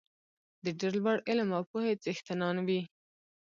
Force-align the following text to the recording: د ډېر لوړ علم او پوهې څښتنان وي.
د 0.63 0.65
ډېر 0.79 0.93
لوړ 1.03 1.17
علم 1.29 1.49
او 1.57 1.63
پوهې 1.71 1.93
څښتنان 2.03 2.55
وي. 2.67 2.81